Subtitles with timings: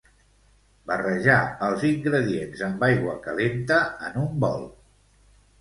[0.91, 1.35] Barrejar
[1.67, 4.69] els ingredients amb aigua calenta en un bol.